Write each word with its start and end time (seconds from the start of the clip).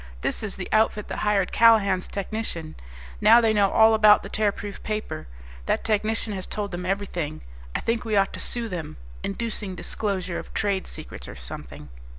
"This 0.21 0.41
is 0.41 0.55
the 0.55 0.67
outfit 0.71 1.09
that 1.09 1.19
hired 1.19 1.51
Callahan's 1.51 2.07
technician. 2.07 2.73
Now 3.21 3.39
they 3.39 3.53
know 3.53 3.69
all 3.69 3.93
about 3.93 4.23
the 4.23 4.29
Tearproof 4.29 4.81
Paper. 4.81 5.27
That 5.67 5.83
technician 5.83 6.33
has 6.33 6.47
told 6.47 6.71
them 6.71 6.87
everything. 6.87 7.41
I 7.75 7.81
think 7.81 8.03
we 8.03 8.15
ought 8.15 8.33
to 8.33 8.39
sue 8.39 8.67
them 8.67 8.97
inducing 9.23 9.75
disclosure 9.75 10.39
of 10.39 10.51
trade 10.55 10.87
secrets, 10.87 11.27
or 11.27 11.35
something." 11.35 11.89